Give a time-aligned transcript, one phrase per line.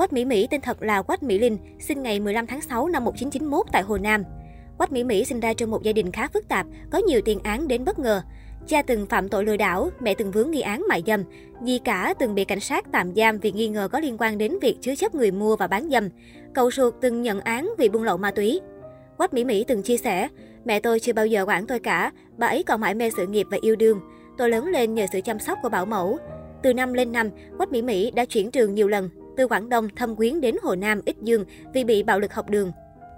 [0.00, 3.04] Quách Mỹ Mỹ tên thật là Quách Mỹ Linh, sinh ngày 15 tháng 6 năm
[3.04, 4.24] 1991 tại Hồ Nam.
[4.78, 7.38] Quách Mỹ Mỹ sinh ra trong một gia đình khá phức tạp, có nhiều tiền
[7.42, 8.22] án đến bất ngờ.
[8.66, 11.24] Cha từng phạm tội lừa đảo, mẹ từng vướng nghi án mại dâm.
[11.64, 14.58] Dì cả từng bị cảnh sát tạm giam vì nghi ngờ có liên quan đến
[14.62, 16.08] việc chứa chấp người mua và bán dâm.
[16.54, 18.60] Cậu ruột từng nhận án vì buôn lậu ma túy.
[19.16, 20.28] Quách Mỹ Mỹ từng chia sẻ,
[20.64, 23.46] mẹ tôi chưa bao giờ quản tôi cả, bà ấy còn mãi mê sự nghiệp
[23.50, 24.00] và yêu đương.
[24.38, 26.18] Tôi lớn lên nhờ sự chăm sóc của bảo mẫu.
[26.62, 29.88] Từ năm lên năm, Quách Mỹ Mỹ đã chuyển trường nhiều lần, từ Quảng Đông
[29.96, 31.44] thâm quyến đến Hồ Nam Ích Dương
[31.74, 32.72] vì bị bạo lực học đường.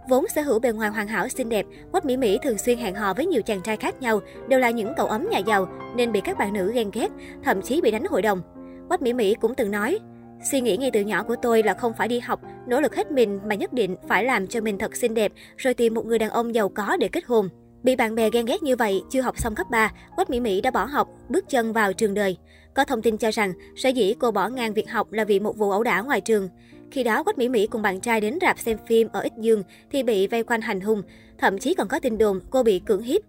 [0.08, 2.94] Vốn sở hữu bề ngoài hoàn hảo xinh đẹp, Quách Mỹ Mỹ thường xuyên hẹn
[2.94, 6.12] hò với nhiều chàng trai khác nhau, đều là những cậu ấm nhà giàu nên
[6.12, 7.08] bị các bạn nữ ghen ghét,
[7.44, 8.42] thậm chí bị đánh hội đồng.
[8.88, 9.98] Quách Mỹ Mỹ cũng từng nói,
[10.42, 13.10] Suy nghĩ ngay từ nhỏ của tôi là không phải đi học, nỗ lực hết
[13.10, 16.18] mình mà nhất định phải làm cho mình thật xinh đẹp, rồi tìm một người
[16.18, 17.48] đàn ông giàu có để kết hôn.
[17.82, 20.60] Bị bạn bè ghen ghét như vậy, chưa học xong cấp 3, Quách Mỹ Mỹ
[20.60, 22.36] đã bỏ học, bước chân vào trường đời.
[22.74, 25.56] Có thông tin cho rằng, sở dĩ cô bỏ ngang việc học là vì một
[25.56, 26.48] vụ ẩu đả ngoài trường.
[26.90, 29.62] Khi đó, Quách Mỹ Mỹ cùng bạn trai đến rạp xem phim ở Ích Dương
[29.90, 31.02] thì bị vây quanh hành hung,
[31.38, 33.22] thậm chí còn có tin đồn cô bị cưỡng hiếp.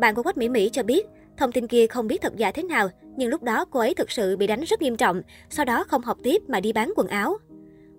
[0.00, 2.62] Bạn của Quách Mỹ Mỹ cho biết, thông tin kia không biết thật giả thế
[2.62, 5.84] nào, nhưng lúc đó cô ấy thực sự bị đánh rất nghiêm trọng, sau đó
[5.88, 7.36] không học tiếp mà đi bán quần áo.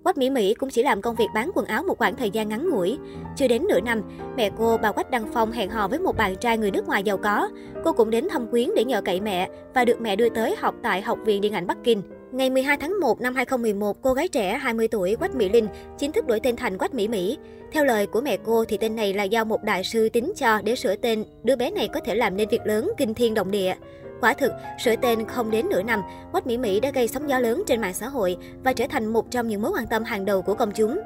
[0.05, 2.49] Quách Mỹ Mỹ cũng chỉ làm công việc bán quần áo một khoảng thời gian
[2.49, 2.97] ngắn ngủi.
[3.35, 4.01] Chưa đến nửa năm,
[4.37, 7.03] mẹ cô, bà Quách Đăng Phong hẹn hò với một bạn trai người nước ngoài
[7.03, 7.49] giàu có.
[7.83, 10.75] Cô cũng đến thăm quyến để nhờ cậy mẹ và được mẹ đưa tới học
[10.83, 12.01] tại Học viện Điện ảnh Bắc Kinh.
[12.31, 16.11] Ngày 12 tháng 1 năm 2011, cô gái trẻ 20 tuổi Quách Mỹ Linh chính
[16.11, 17.37] thức đổi tên thành Quách Mỹ Mỹ.
[17.71, 20.61] Theo lời của mẹ cô thì tên này là do một đại sư tính cho
[20.63, 23.51] để sửa tên, đứa bé này có thể làm nên việc lớn kinh thiên động
[23.51, 23.75] địa.
[24.21, 24.51] Quả thực,
[24.83, 27.81] sửa tên không đến nửa năm, Quách Mỹ Mỹ đã gây sóng gió lớn trên
[27.81, 30.53] mạng xã hội và trở thành một trong những mối quan tâm hàng đầu của
[30.53, 30.99] công chúng.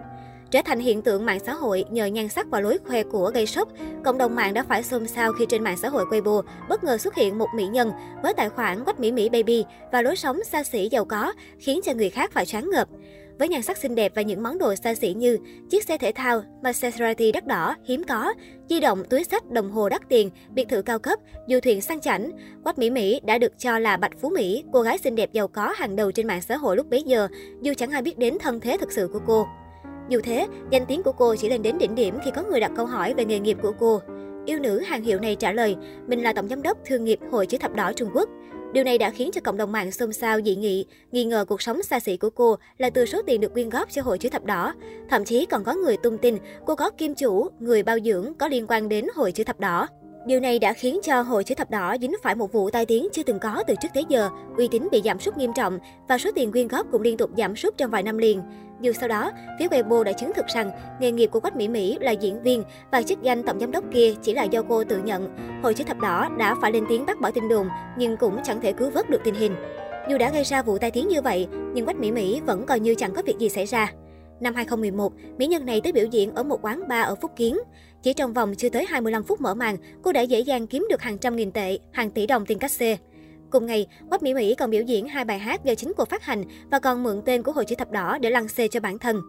[0.51, 3.45] Trở thành hiện tượng mạng xã hội nhờ nhan sắc và lối khoe của gây
[3.45, 3.69] sốc,
[4.03, 6.97] cộng đồng mạng đã phải xôn xao khi trên mạng xã hội Weibo bất ngờ
[6.97, 7.91] xuất hiện một mỹ nhân
[8.23, 11.79] với tài khoản Quách Mỹ Mỹ Baby và lối sống xa xỉ giàu có, khiến
[11.83, 12.87] cho người khác phải choáng ngợp.
[13.39, 15.37] Với nhan sắc xinh đẹp và những món đồ xa xỉ như
[15.69, 18.33] chiếc xe thể thao, Maserati đắt đỏ, hiếm có,
[18.69, 22.01] di động, túi sách, đồng hồ đắt tiền, biệt thự cao cấp, du thuyền sang
[22.01, 22.31] chảnh,
[22.63, 25.47] Quách Mỹ Mỹ đã được cho là Bạch Phú Mỹ, cô gái xinh đẹp giàu
[25.47, 27.27] có hàng đầu trên mạng xã hội lúc bấy giờ,
[27.61, 29.47] dù chẳng ai biết đến thân thế thực sự của cô.
[30.09, 32.71] Dù thế, danh tiếng của cô chỉ lên đến đỉnh điểm khi có người đặt
[32.75, 34.01] câu hỏi về nghề nghiệp của cô.
[34.45, 35.75] Yêu nữ hàng hiệu này trả lời,
[36.07, 38.29] mình là tổng giám đốc thương nghiệp Hội chữ thập đỏ Trung Quốc.
[38.73, 41.61] Điều này đã khiến cho cộng đồng mạng xôn xao dị nghị, nghi ngờ cuộc
[41.61, 44.29] sống xa xỉ của cô là từ số tiền được quyên góp cho Hội chữ
[44.29, 44.73] thập đỏ.
[45.09, 48.47] Thậm chí còn có người tung tin cô có kim chủ, người bao dưỡng có
[48.47, 49.87] liên quan đến Hội chữ thập đỏ.
[50.25, 53.07] Điều này đã khiến cho Hội chữ thập đỏ dính phải một vụ tai tiếng
[53.13, 56.17] chưa từng có từ trước tới giờ, uy tín bị giảm sút nghiêm trọng và
[56.17, 58.41] số tiền quyên góp cũng liên tục giảm sút trong vài năm liền.
[58.81, 61.97] Dù sau đó, phía Weibo đã chứng thực rằng nghề nghiệp của Quách Mỹ Mỹ
[62.01, 64.97] là diễn viên và chức danh tổng giám đốc kia chỉ là do cô tự
[65.03, 65.35] nhận.
[65.63, 68.61] Hội chữ thập đỏ đã phải lên tiếng bác bỏ tin đồn nhưng cũng chẳng
[68.61, 69.55] thể cứu vớt được tình hình.
[70.09, 72.79] Dù đã gây ra vụ tai tiếng như vậy, nhưng Quách Mỹ Mỹ vẫn coi
[72.79, 73.93] như chẳng có việc gì xảy ra.
[74.39, 77.57] Năm 2011, mỹ nhân này tới biểu diễn ở một quán bar ở Phúc Kiến.
[78.03, 81.01] Chỉ trong vòng chưa tới 25 phút mở màn, cô đã dễ dàng kiếm được
[81.01, 82.97] hàng trăm nghìn tệ, hàng tỷ đồng tiền cát xê.
[83.49, 86.23] Cùng ngày, Quách Mỹ Mỹ còn biểu diễn hai bài hát do chính cô phát
[86.23, 88.99] hành và còn mượn tên của Hội chữ thập đỏ để lăng xê cho bản
[88.99, 89.21] thân.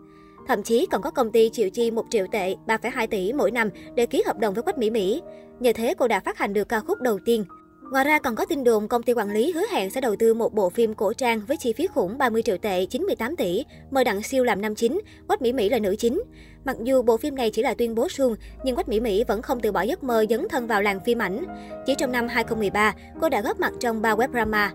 [0.49, 3.69] Thậm chí còn có công ty chịu chi 1 triệu tệ, 3,2 tỷ mỗi năm
[3.95, 5.23] để ký hợp đồng với Quách Mỹ Mỹ.
[5.61, 7.45] Nhờ thế cô đã phát hành được ca khúc đầu tiên.
[7.91, 10.35] Ngoài ra còn có tin đồn công ty quản lý hứa hẹn sẽ đầu tư
[10.35, 14.05] một bộ phim cổ trang với chi phí khủng 30 triệu tệ, 98 tỷ, mời
[14.05, 16.23] Đặng Siêu làm nam chính, Quách Mỹ Mỹ là nữ chính.
[16.65, 19.43] Mặc dù bộ phim này chỉ là tuyên bố suông, nhưng Quách Mỹ Mỹ vẫn
[19.43, 21.45] không từ bỏ giấc mơ dấn thân vào làng phim ảnh.
[21.87, 24.73] Chỉ trong năm 2013, cô đã góp mặt trong ba web drama.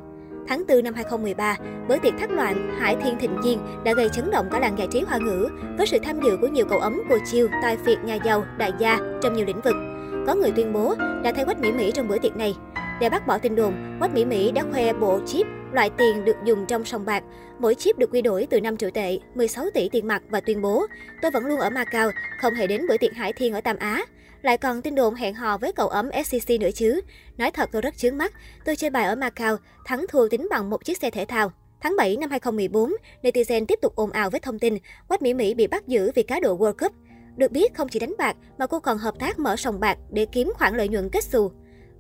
[0.47, 1.57] Tháng 4 năm 2013,
[1.89, 4.87] bữa tiệc thác loạn Hải Thiên Thịnh Diên đã gây chấn động cả làng giải
[4.91, 7.97] trí hoa ngữ với sự tham dự của nhiều cậu ấm của chiêu, tài phiệt,
[8.03, 9.75] nhà giàu, đại gia trong nhiều lĩnh vực.
[10.27, 12.55] Có người tuyên bố đã thấy Quách Mỹ Mỹ trong bữa tiệc này.
[12.99, 16.35] Để bác bỏ tin đồn, Quách Mỹ Mỹ đã khoe bộ chip loại tiền được
[16.45, 17.23] dùng trong sòng bạc.
[17.59, 20.61] Mỗi chip được quy đổi từ 5 triệu tệ, 16 tỷ tiền mặt và tuyên
[20.61, 20.85] bố
[21.21, 22.11] tôi vẫn luôn ở Macau,
[22.41, 24.05] không hề đến bữa tiệc Hải Thiên ở Tam Á.
[24.41, 27.01] Lại còn tin đồn hẹn hò với cậu ấm SCC nữa chứ.
[27.37, 28.33] Nói thật tôi rất chướng mắt,
[28.65, 31.51] tôi chơi bài ở Macau, thắng thua tính bằng một chiếc xe thể thao.
[31.81, 34.77] Tháng 7 năm 2014, netizen tiếp tục ồn ào với thông tin
[35.07, 36.91] Quách Mỹ Mỹ bị bắt giữ vì cá độ World Cup.
[37.37, 40.25] Được biết không chỉ đánh bạc mà cô còn hợp tác mở sòng bạc để
[40.25, 41.51] kiếm khoản lợi nhuận kết xù.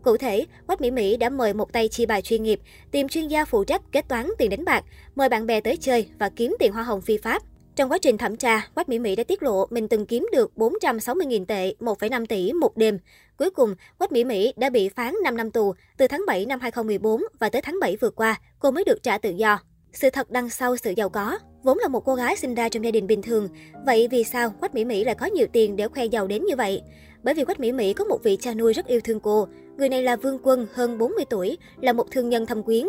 [0.05, 2.59] Cụ thể, Quách Mỹ Mỹ đã mời một tay chi bài chuyên nghiệp,
[2.91, 4.83] tìm chuyên gia phụ trách kế toán tiền đánh bạc,
[5.15, 7.41] mời bạn bè tới chơi và kiếm tiền hoa hồng phi pháp.
[7.75, 10.51] Trong quá trình thẩm tra, Quách Mỹ Mỹ đã tiết lộ mình từng kiếm được
[10.55, 12.99] 460.000 tệ, 1,5 tỷ một đêm.
[13.37, 16.59] Cuối cùng, Quách Mỹ Mỹ đã bị phán 5 năm tù từ tháng 7 năm
[16.59, 19.59] 2014 và tới tháng 7 vừa qua, cô mới được trả tự do.
[19.93, 22.83] Sự thật đằng sau sự giàu có, vốn là một cô gái sinh ra trong
[22.83, 23.49] gia đình bình thường.
[23.85, 26.55] Vậy vì sao Quách Mỹ Mỹ lại có nhiều tiền để khoe giàu đến như
[26.55, 26.81] vậy?
[27.23, 29.47] Bởi vì Quách Mỹ Mỹ có một vị cha nuôi rất yêu thương cô.
[29.77, 32.87] Người này là Vương Quân, hơn 40 tuổi, là một thương nhân thâm quyến.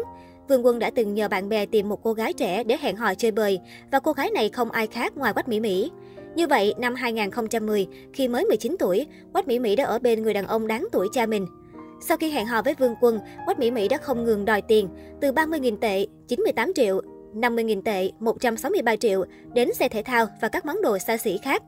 [0.49, 3.15] Vương Quân đã từng nhờ bạn bè tìm một cô gái trẻ để hẹn hò
[3.15, 3.61] chơi bời,
[3.93, 5.91] và cô gái này không ai khác ngoài Quách Mỹ Mỹ.
[6.35, 10.35] Như vậy, năm 2010, khi mới 19 tuổi, Quách Mỹ Mỹ đã ở bên người
[10.35, 11.47] đàn ông đáng tuổi cha mình.
[12.01, 14.89] Sau khi hẹn hò với Vương Quân, Quách Mỹ Mỹ đã không ngừng đòi tiền,
[15.21, 17.01] từ 30.000 tệ, 98 triệu,
[17.35, 19.25] 50.000 tệ, 163 triệu,
[19.55, 21.63] đến xe thể thao và các món đồ xa xỉ khác.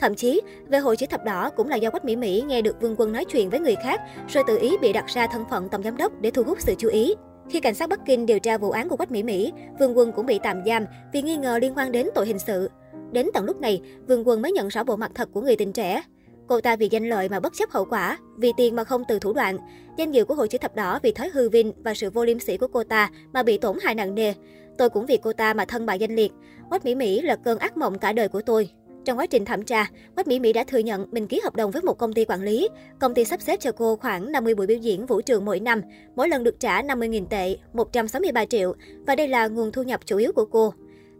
[0.00, 2.80] Thậm chí, về hội chữ thập đỏ cũng là do Quách Mỹ Mỹ nghe được
[2.80, 5.68] Vương Quân nói chuyện với người khác, rồi tự ý bị đặt ra thân phận
[5.68, 7.14] tổng giám đốc để thu hút sự chú ý.
[7.50, 10.12] Khi cảnh sát Bắc Kinh điều tra vụ án của Quách Mỹ Mỹ, Vương Quân
[10.12, 12.70] cũng bị tạm giam vì nghi ngờ liên quan đến tội hình sự.
[13.12, 15.72] Đến tận lúc này, Vương Quân mới nhận rõ bộ mặt thật của người tình
[15.72, 16.02] trẻ.
[16.46, 19.18] Cô ta vì danh lợi mà bất chấp hậu quả, vì tiền mà không từ
[19.18, 19.58] thủ đoạn.
[19.96, 22.38] Danh dự của Hội chữ thập đỏ vì thói hư vinh và sự vô liêm
[22.38, 24.32] sỉ của cô ta mà bị tổn hại nặng nề.
[24.78, 26.32] Tôi cũng vì cô ta mà thân bại danh liệt.
[26.68, 28.70] Quách Mỹ Mỹ là cơn ác mộng cả đời của tôi.
[29.04, 31.70] Trong quá trình thẩm tra, Quách Mỹ Mỹ đã thừa nhận mình ký hợp đồng
[31.70, 32.68] với một công ty quản lý.
[33.00, 35.82] Công ty sắp xếp cho cô khoảng 50 buổi biểu diễn vũ trường mỗi năm,
[36.16, 38.74] mỗi lần được trả 50.000 tệ, 163 triệu,
[39.06, 40.74] và đây là nguồn thu nhập chủ yếu của cô.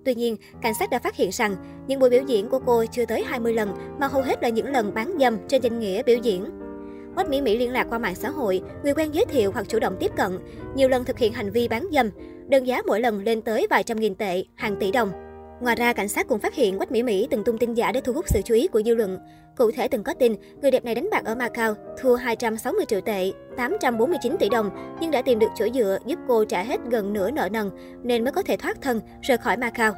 [0.05, 1.57] Tuy nhiên, cảnh sát đã phát hiện rằng
[1.87, 4.73] những buổi biểu diễn của cô chưa tới 20 lần, mà hầu hết là những
[4.73, 6.45] lần bán dâm trên danh nghĩa biểu diễn.
[7.15, 9.79] Quách Mỹ Mỹ liên lạc qua mạng xã hội, người quen giới thiệu hoặc chủ
[9.79, 10.39] động tiếp cận,
[10.75, 12.11] nhiều lần thực hiện hành vi bán dâm,
[12.49, 15.32] đơn giá mỗi lần lên tới vài trăm nghìn tệ, hàng tỷ đồng.
[15.63, 18.01] Ngoài ra, cảnh sát cũng phát hiện Quách Mỹ Mỹ từng tung tin giả để
[18.01, 19.19] thu hút sự chú ý của dư luận.
[19.57, 23.01] Cụ thể từng có tin, người đẹp này đánh bạc ở Macau, thua 260 triệu
[23.01, 24.71] tệ, 849 tỷ đồng,
[25.01, 27.71] nhưng đã tìm được chỗ dựa giúp cô trả hết gần nửa nợ nần,
[28.03, 29.93] nên mới có thể thoát thân, rời khỏi Macau.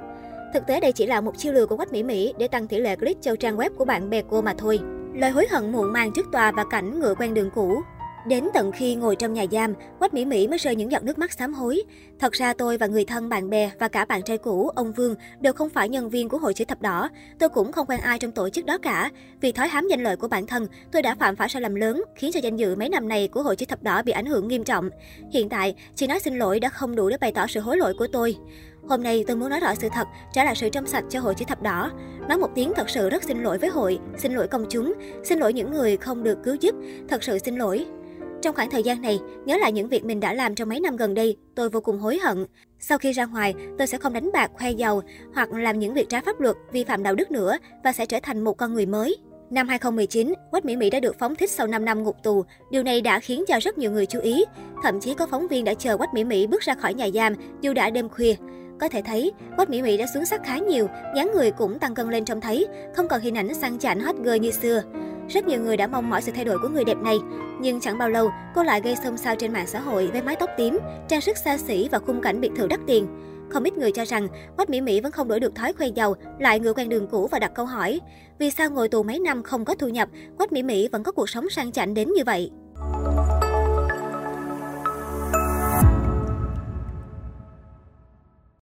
[0.55, 2.79] Thực tế đây chỉ là một chiêu lừa của Quách Mỹ Mỹ để tăng tỷ
[2.79, 4.81] lệ click cho trang web của bạn bè cô mà thôi.
[5.15, 7.83] Lời hối hận muộn màng trước tòa và cảnh ngựa quen đường cũ.
[8.27, 11.19] Đến tận khi ngồi trong nhà giam, Quách Mỹ Mỹ mới rơi những giọt nước
[11.19, 11.83] mắt sám hối.
[12.19, 15.15] Thật ra tôi và người thân, bạn bè và cả bạn trai cũ, ông Vương,
[15.41, 17.09] đều không phải nhân viên của Hội chữ thập đỏ.
[17.39, 19.11] Tôi cũng không quen ai trong tổ chức đó cả.
[19.41, 22.03] Vì thói hám danh lợi của bản thân, tôi đã phạm phải sai lầm lớn,
[22.17, 24.49] khiến cho danh dự mấy năm này của Hội chữ thập đỏ bị ảnh hưởng
[24.49, 24.91] nghiêm trọng.
[25.33, 27.95] Hiện tại, chỉ nói xin lỗi đã không đủ để bày tỏ sự hối lỗi
[27.99, 28.37] của tôi.
[28.89, 31.35] Hôm nay tôi muốn nói rõ sự thật, trả lại sự trong sạch cho Hội
[31.35, 31.91] chữ thập đỏ.
[32.29, 34.95] Nói một tiếng thật sự rất xin lỗi với hội, xin lỗi công chúng,
[35.25, 36.75] xin lỗi những người không được cứu giúp,
[37.09, 37.87] thật sự xin lỗi.
[38.45, 40.97] Trong khoảng thời gian này, nhớ lại những việc mình đã làm trong mấy năm
[40.97, 42.47] gần đây, tôi vô cùng hối hận.
[42.79, 45.03] Sau khi ra ngoài, tôi sẽ không đánh bạc, khoe giàu
[45.35, 48.19] hoặc làm những việc trái pháp luật, vi phạm đạo đức nữa và sẽ trở
[48.23, 49.17] thành một con người mới.
[49.51, 52.45] Năm 2019, Quách Mỹ Mỹ đã được phóng thích sau 5 năm ngục tù.
[52.71, 54.45] Điều này đã khiến cho rất nhiều người chú ý.
[54.83, 57.35] Thậm chí có phóng viên đã chờ Quách Mỹ Mỹ bước ra khỏi nhà giam
[57.61, 58.35] dù đã đêm khuya.
[58.81, 61.95] Có thể thấy, Quách Mỹ Mỹ đã xuống sắc khá nhiều, dáng người cũng tăng
[61.95, 64.83] cân lên trông thấy, không còn hình ảnh sang chảnh hot girl như xưa.
[65.29, 67.19] Rất nhiều người đã mong mỏi sự thay đổi của người đẹp này,
[67.61, 70.37] nhưng chẳng bao lâu cô lại gây xôn xao trên mạng xã hội với mái
[70.37, 70.79] tóc tím,
[71.09, 73.07] trang sức xa xỉ và khung cảnh biệt thự đắt tiền.
[73.51, 76.15] Không ít người cho rằng Quách Mỹ Mỹ vẫn không đổi được thói khoe giàu,
[76.39, 78.01] lại ngựa quen đường cũ và đặt câu hỏi.
[78.39, 81.13] Vì sao ngồi tù mấy năm không có thu nhập, Quách Mỹ Mỹ vẫn có
[81.13, 82.51] cuộc sống sang chảnh đến như vậy?